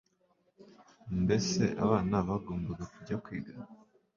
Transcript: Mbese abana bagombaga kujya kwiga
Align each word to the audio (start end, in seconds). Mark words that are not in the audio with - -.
Mbese 1.23 1.63
abana 1.83 2.15
bagombaga 2.27 2.83
kujya 2.93 3.15
kwiga 3.23 3.53